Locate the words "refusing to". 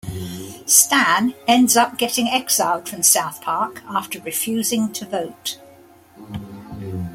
4.21-5.05